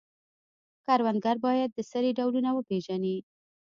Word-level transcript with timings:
کروندګر 0.85 1.35
باید 1.45 1.69
د 1.73 1.79
سرې 1.91 2.11
ډولونه 2.17 2.49
وپیژني. 2.53 3.17